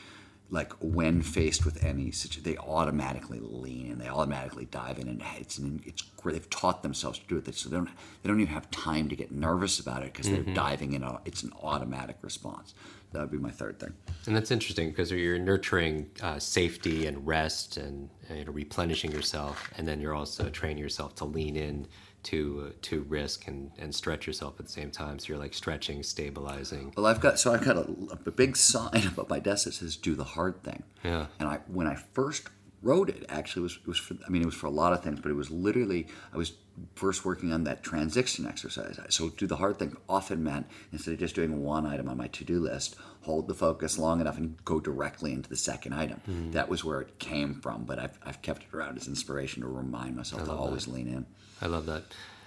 Like 0.50 0.72
when 0.80 1.22
faced 1.22 1.64
with 1.64 1.82
any 1.82 2.10
situation, 2.10 2.42
they 2.42 2.58
automatically 2.58 3.38
lean 3.40 3.90
and 3.90 3.98
they 3.98 4.08
automatically 4.08 4.66
dive 4.66 4.98
in, 4.98 5.08
and 5.08 5.22
it's 5.38 5.58
it's 5.86 6.02
great. 6.18 6.34
They've 6.34 6.50
taught 6.50 6.82
themselves 6.82 7.18
to 7.20 7.26
do 7.26 7.38
it, 7.38 7.54
so 7.54 7.70
they 7.70 7.76
don't 7.76 7.88
they 8.22 8.28
don't 8.28 8.38
even 8.38 8.52
have 8.52 8.70
time 8.70 9.08
to 9.08 9.16
get 9.16 9.32
nervous 9.32 9.80
about 9.80 10.02
it 10.02 10.12
because 10.12 10.26
mm-hmm. 10.26 10.44
they're 10.44 10.54
diving 10.54 10.92
in. 10.92 11.02
It's 11.24 11.42
an 11.42 11.54
automatic 11.62 12.18
response. 12.20 12.74
That 13.12 13.20
would 13.20 13.30
be 13.30 13.38
my 13.38 13.50
third 13.50 13.78
thing. 13.78 13.92
And 14.26 14.34
that's 14.34 14.50
interesting 14.50 14.90
because 14.90 15.10
you're 15.10 15.38
nurturing 15.38 16.10
uh, 16.22 16.38
safety 16.38 17.06
and 17.06 17.26
rest 17.26 17.76
and, 17.76 18.08
and 18.28 18.38
you 18.38 18.44
know, 18.44 18.52
replenishing 18.52 19.12
yourself, 19.12 19.70
and 19.76 19.86
then 19.86 20.00
you're 20.00 20.14
also 20.14 20.48
training 20.48 20.82
yourself 20.82 21.14
to 21.16 21.24
lean 21.24 21.56
in 21.56 21.86
to 22.24 22.66
uh, 22.68 22.72
to 22.82 23.02
risk 23.02 23.48
and, 23.48 23.70
and 23.78 23.94
stretch 23.94 24.26
yourself 24.26 24.54
at 24.58 24.66
the 24.66 24.72
same 24.72 24.90
time. 24.90 25.18
So 25.18 25.28
you're 25.28 25.38
like 25.38 25.54
stretching, 25.54 26.02
stabilizing. 26.02 26.92
Well, 26.96 27.06
I've 27.06 27.20
got 27.20 27.38
so 27.38 27.52
I've 27.52 27.64
got 27.64 27.76
a, 27.76 27.86
a 28.26 28.30
big 28.30 28.56
sign 28.56 29.06
above 29.06 29.28
my 29.28 29.38
desk 29.38 29.64
that 29.64 29.72
says 29.74 29.96
"Do 29.96 30.14
the 30.14 30.24
hard 30.24 30.62
thing." 30.62 30.82
Yeah. 31.04 31.26
And 31.38 31.48
I 31.48 31.60
when 31.66 31.86
I 31.86 31.96
first 31.96 32.48
wrote 32.82 33.08
it, 33.08 33.24
actually 33.28 33.62
was 33.62 33.84
was 33.86 33.98
for 33.98 34.16
I 34.26 34.30
mean 34.30 34.42
it 34.42 34.46
was 34.46 34.54
for 34.54 34.66
a 34.66 34.70
lot 34.70 34.92
of 34.92 35.02
things, 35.02 35.20
but 35.20 35.30
it 35.30 35.34
was 35.34 35.50
literally 35.50 36.06
I 36.32 36.36
was 36.36 36.52
first 36.94 37.24
working 37.24 37.52
on 37.52 37.64
that 37.64 37.82
transition 37.82 38.46
exercise. 38.46 38.98
So 39.10 39.28
do 39.30 39.46
the 39.46 39.56
hard 39.56 39.78
thing 39.78 39.96
often 40.08 40.42
meant 40.42 40.66
instead 40.92 41.12
of 41.14 41.20
just 41.20 41.34
doing 41.34 41.62
one 41.62 41.86
item 41.86 42.08
on 42.08 42.16
my 42.16 42.28
to-do 42.28 42.60
list, 42.60 42.96
hold 43.22 43.48
the 43.48 43.54
focus 43.54 43.98
long 43.98 44.20
enough 44.20 44.38
and 44.38 44.62
go 44.64 44.80
directly 44.80 45.32
into 45.32 45.48
the 45.48 45.56
second 45.56 45.92
item. 45.92 46.20
Mm. 46.28 46.52
That 46.52 46.68
was 46.68 46.84
where 46.84 47.00
it 47.00 47.18
came 47.18 47.54
from, 47.60 47.84
but 47.84 47.98
I've, 47.98 48.18
I've 48.24 48.40
kept 48.42 48.62
it 48.62 48.74
around 48.74 48.96
as 48.96 49.06
inspiration 49.06 49.62
to 49.62 49.68
remind 49.68 50.16
myself 50.16 50.44
to 50.44 50.52
always 50.52 50.86
that. 50.86 50.92
lean 50.92 51.08
in. 51.08 51.26
I 51.60 51.66
love 51.66 51.86
that. 51.86 52.04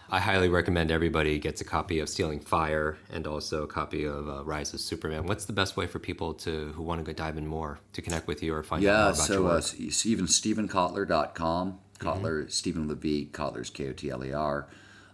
I 0.09 0.19
highly 0.19 0.49
recommend 0.49 0.91
everybody 0.91 1.39
gets 1.39 1.61
a 1.61 1.65
copy 1.65 1.99
of 1.99 2.09
Stealing 2.09 2.39
Fire 2.39 2.97
and 3.11 3.25
also 3.25 3.63
a 3.63 3.67
copy 3.67 4.05
of 4.05 4.29
uh, 4.29 4.43
Rise 4.43 4.73
of 4.73 4.79
Superman. 4.79 5.25
What's 5.25 5.45
the 5.45 5.53
best 5.53 5.75
way 5.75 5.87
for 5.87 5.97
people 5.97 6.33
to 6.35 6.71
who 6.75 6.83
want 6.83 6.99
to 6.99 7.03
go 7.03 7.11
dive 7.11 7.37
in 7.37 7.47
more 7.47 7.79
to 7.93 8.01
connect 8.01 8.27
with 8.27 8.43
you 8.43 8.53
or 8.53 8.61
find 8.61 8.83
yeah, 8.83 8.91
out 8.91 8.97
more 8.97 9.09
about 9.09 9.17
so, 9.17 9.33
your 9.33 9.43
work? 9.43 9.63
Yeah, 9.77 9.89
so 9.89 10.09
uh, 10.09 10.11
even 10.11 10.25
StevenKotler.com, 10.27 11.79
Kotler, 11.99 12.41
mm-hmm. 12.41 12.49
Stephen 12.49 12.87
Levy, 12.87 13.25
Kotler's 13.27 13.71
K-O-T-L-E-R, 13.71 14.67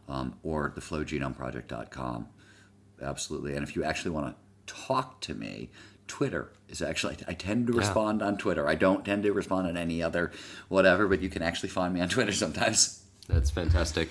um, 0.09 0.35
or 0.43 0.71
theflowgenomeproject.com. 0.71 2.27
Absolutely. 3.01 3.55
And 3.55 3.63
if 3.63 3.75
you 3.75 3.83
actually 3.83 4.11
want 4.11 4.35
to 4.67 4.73
talk 4.73 5.21
to 5.21 5.33
me, 5.33 5.69
Twitter 6.07 6.51
is 6.67 6.81
actually, 6.81 7.15
I 7.27 7.33
tend 7.33 7.67
to 7.67 7.73
respond 7.73 8.19
yeah. 8.19 8.27
on 8.27 8.37
Twitter. 8.37 8.67
I 8.67 8.75
don't 8.75 9.05
tend 9.05 9.23
to 9.23 9.31
respond 9.31 9.67
on 9.67 9.77
any 9.77 10.03
other 10.03 10.31
whatever, 10.67 11.07
but 11.07 11.21
you 11.21 11.29
can 11.29 11.41
actually 11.41 11.69
find 11.69 11.93
me 11.93 12.01
on 12.01 12.09
Twitter 12.09 12.33
sometimes. 12.33 13.03
That's 13.29 13.49
fantastic. 13.49 14.09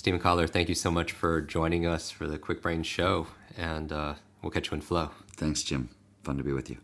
Steven 0.00 0.18
Kotler, 0.18 0.48
thank 0.48 0.70
you 0.70 0.74
so 0.74 0.90
much 0.90 1.12
for 1.12 1.42
joining 1.42 1.86
us 1.86 2.10
for 2.10 2.26
the 2.26 2.38
Kwik 2.38 2.62
Brain 2.62 2.82
Show, 2.82 3.26
and 3.58 3.92
uh, 3.92 4.14
we'll 4.40 4.50
catch 4.50 4.70
you 4.70 4.74
in 4.76 4.80
flow. 4.80 5.10
Thanks, 5.36 5.62
Jim. 5.62 5.90
Fun 6.22 6.38
to 6.38 6.42
be 6.42 6.54
with 6.54 6.70
you. 6.70 6.78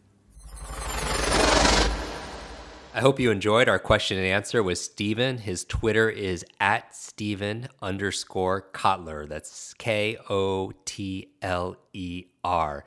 I 2.92 3.00
hope 3.00 3.18
you 3.18 3.30
enjoyed 3.30 3.70
our 3.70 3.78
question 3.78 4.18
and 4.18 4.26
answer 4.26 4.62
with 4.62 4.76
Steven. 4.76 5.38
His 5.38 5.64
Twitter 5.64 6.10
is 6.10 6.44
at 6.60 6.94
Steven 6.94 7.68
underscore 7.80 8.68
Kotler. 8.74 9.26
That's 9.26 9.72
K 9.72 10.18
O 10.28 10.72
T 10.84 11.30
L 11.40 11.78
E 11.94 12.26
R. 12.44 12.84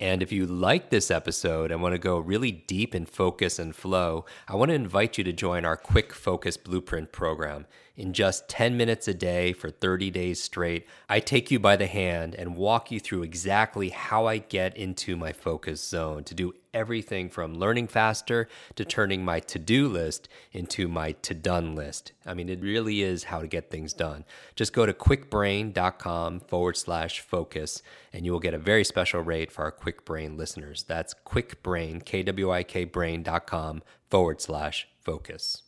And 0.00 0.22
if 0.22 0.30
you 0.30 0.46
like 0.46 0.90
this 0.90 1.10
episode 1.10 1.72
and 1.72 1.82
want 1.82 1.92
to 1.94 1.98
go 1.98 2.18
really 2.18 2.52
deep 2.52 2.94
in 2.94 3.04
focus 3.04 3.58
and 3.58 3.74
flow, 3.74 4.26
I 4.46 4.54
want 4.54 4.68
to 4.68 4.74
invite 4.74 5.18
you 5.18 5.24
to 5.24 5.32
join 5.32 5.64
our 5.64 5.76
Kwik 5.76 6.12
Focus 6.12 6.56
Blueprint 6.56 7.10
program. 7.10 7.66
In 7.96 8.12
just 8.12 8.48
10 8.48 8.76
minutes 8.76 9.08
a 9.08 9.14
day 9.14 9.52
for 9.52 9.70
30 9.70 10.12
days 10.12 10.40
straight, 10.40 10.86
I 11.08 11.18
take 11.18 11.50
you 11.50 11.58
by 11.58 11.74
the 11.74 11.88
hand 11.88 12.36
and 12.36 12.56
walk 12.56 12.92
you 12.92 13.00
through 13.00 13.24
exactly 13.24 13.88
how 13.88 14.26
I 14.26 14.38
get 14.38 14.76
into 14.76 15.16
my 15.16 15.32
focus 15.32 15.84
zone 15.84 16.22
to 16.24 16.34
do 16.34 16.54
everything 16.78 17.28
from 17.28 17.58
learning 17.58 17.88
faster 17.88 18.46
to 18.76 18.84
turning 18.84 19.24
my 19.24 19.40
to 19.40 19.58
do 19.58 19.88
list 19.88 20.28
into 20.52 20.86
my 20.86 21.12
to 21.12 21.34
done 21.34 21.74
list. 21.74 22.12
I 22.24 22.34
mean, 22.34 22.48
it 22.48 22.62
really 22.62 23.02
is 23.02 23.24
how 23.24 23.40
to 23.40 23.48
get 23.48 23.68
things 23.70 23.92
done. 23.92 24.24
Just 24.54 24.72
go 24.72 24.86
to 24.86 24.92
kwikbrain.com 24.92 26.40
forward 26.40 26.76
slash 26.76 27.20
focus, 27.20 27.82
and 28.12 28.24
you 28.24 28.32
will 28.32 28.40
get 28.40 28.54
a 28.54 28.58
very 28.58 28.84
special 28.84 29.20
rate 29.20 29.50
for 29.50 29.64
our 29.64 29.72
Kwik 29.72 30.04
Brain 30.04 30.36
listeners. 30.36 30.84
That's 30.84 31.14
kwikbrain, 31.26 32.04
K 32.04 32.22
W 32.22 32.50
I 32.52 32.62
K 32.62 32.84
brain.com 32.84 33.82
forward 34.08 34.40
slash 34.40 34.88
focus. 35.00 35.67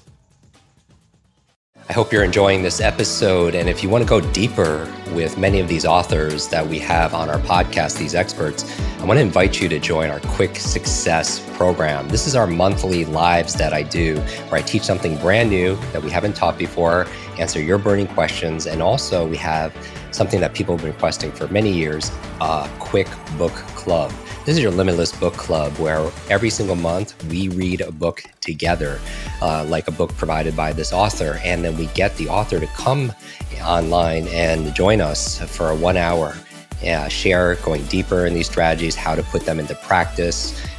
I 1.91 1.93
hope 1.93 2.13
you're 2.13 2.23
enjoying 2.23 2.63
this 2.63 2.79
episode. 2.79 3.53
And 3.53 3.67
if 3.67 3.83
you 3.83 3.89
want 3.89 4.01
to 4.01 4.07
go 4.07 4.21
deeper 4.21 4.89
with 5.13 5.37
many 5.37 5.59
of 5.59 5.67
these 5.67 5.85
authors 5.85 6.47
that 6.47 6.65
we 6.65 6.79
have 6.79 7.13
on 7.13 7.29
our 7.29 7.39
podcast, 7.39 7.97
these 7.97 8.15
experts, 8.15 8.63
I 9.01 9.03
want 9.03 9.17
to 9.17 9.21
invite 9.21 9.59
you 9.59 9.67
to 9.67 9.77
join 9.77 10.09
our 10.09 10.21
Kwik 10.21 10.55
Success 10.55 11.45
program. 11.57 12.07
This 12.07 12.27
is 12.27 12.33
our 12.33 12.47
monthly 12.47 13.03
lives 13.03 13.55
that 13.55 13.73
I 13.73 13.83
do, 13.83 14.15
where 14.47 14.61
I 14.61 14.61
teach 14.61 14.83
something 14.83 15.17
brand 15.17 15.49
new 15.49 15.75
that 15.91 16.01
we 16.01 16.09
haven't 16.09 16.37
taught 16.37 16.57
before, 16.57 17.07
answer 17.39 17.61
your 17.61 17.77
burning 17.77 18.07
questions, 18.07 18.67
and 18.67 18.81
also 18.81 19.27
we 19.27 19.37
have 19.37 19.75
something 20.11 20.39
that 20.41 20.53
people 20.53 20.75
have 20.75 20.83
been 20.83 20.93
requesting 20.93 21.31
for 21.31 21.47
many 21.47 21.71
years 21.71 22.11
a 22.41 22.69
quick 22.79 23.07
book 23.37 23.53
club. 23.75 24.11
This 24.45 24.57
is 24.57 24.63
your 24.63 24.71
Limitless 24.71 25.11
Book 25.11 25.35
Club, 25.35 25.71
where 25.77 26.09
every 26.29 26.49
single 26.49 26.75
month 26.75 27.13
we 27.25 27.49
read 27.49 27.81
a 27.81 27.91
book 27.91 28.23
together, 28.39 28.99
uh, 29.41 29.63
like 29.67 29.87
a 29.87 29.91
book 29.91 30.11
provided 30.15 30.55
by 30.55 30.73
this 30.73 30.91
author. 30.91 31.39
And 31.43 31.63
then 31.63 31.77
we 31.77 31.85
get 31.87 32.15
the 32.17 32.27
author 32.27 32.59
to 32.59 32.67
come 32.67 33.13
online 33.63 34.27
and 34.29 34.73
join 34.73 34.99
us 34.99 35.39
for 35.55 35.69
a 35.69 35.75
one 35.75 35.95
hour 35.95 36.35
uh, 36.83 37.07
share 37.07 37.55
going 37.57 37.83
deeper 37.85 38.25
in 38.25 38.33
these 38.33 38.47
strategies, 38.47 38.95
how 38.95 39.13
to 39.13 39.23
put 39.23 39.45
them 39.45 39.59
into 39.59 39.75
practice. 39.75 40.59